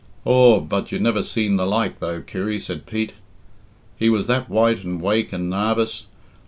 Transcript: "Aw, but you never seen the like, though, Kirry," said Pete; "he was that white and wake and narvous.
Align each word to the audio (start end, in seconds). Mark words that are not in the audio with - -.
"Aw, 0.25 0.61
but 0.61 0.91
you 0.91 0.97
never 0.97 1.21
seen 1.21 1.57
the 1.57 1.65
like, 1.67 1.99
though, 1.99 2.23
Kirry," 2.23 2.59
said 2.59 2.87
Pete; 2.87 3.13
"he 3.99 4.09
was 4.09 4.25
that 4.25 4.49
white 4.49 4.83
and 4.83 4.99
wake 4.99 5.31
and 5.31 5.47
narvous. 5.47 6.07